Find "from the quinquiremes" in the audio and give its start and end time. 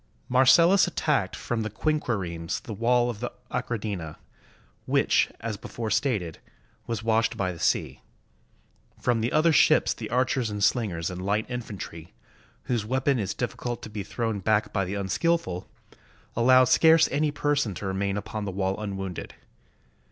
1.35-2.61